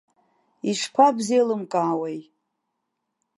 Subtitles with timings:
[0.69, 2.19] Ишԥабзеилымкаауеи!